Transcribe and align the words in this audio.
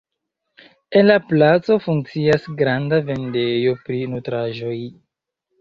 En 1.01 1.05
la 1.09 1.17
placo 1.31 1.77
funkcias 1.83 2.49
granda 2.63 3.01
vendejo 3.13 3.77
pri 3.85 4.01
nutraĵoj. 4.15 4.77